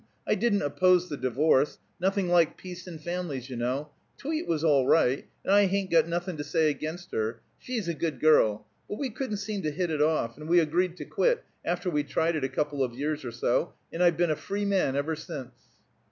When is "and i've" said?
13.93-14.17